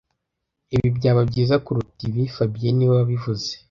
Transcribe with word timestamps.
Ibi 0.75 0.89
byaba 0.97 1.21
byiza 1.29 1.55
kuruta 1.65 2.01
ibi 2.09 2.23
fabien 2.35 2.73
niwe 2.75 2.93
wabivuze 2.99 3.49